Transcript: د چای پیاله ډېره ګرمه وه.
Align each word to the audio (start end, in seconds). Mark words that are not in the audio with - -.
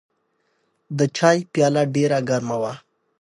د 0.97 0.99
چای 1.17 1.37
پیاله 1.51 1.83
ډېره 1.95 2.19
ګرمه 2.29 2.57
وه. 2.61 2.73